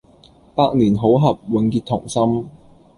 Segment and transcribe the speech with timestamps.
[0.55, 2.49] 百年好合、永結同心